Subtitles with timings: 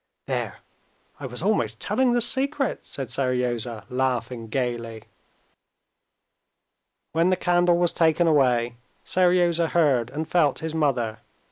[0.25, 0.57] There!
[1.19, 5.03] I was almost telling the secret!" said Seryozha, laughing gaily.
[7.11, 11.19] When the candle was taken away, Seryozha heard and felt his mother.